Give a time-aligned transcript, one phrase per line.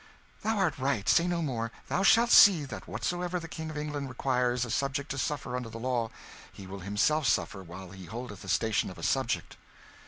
[0.41, 4.09] "Thou art right; say no more; thou shalt see that whatsoever the King of England
[4.09, 6.09] requires a subject to suffer, under the law,
[6.51, 9.57] he will himself suffer while he holdeth the station of a subject."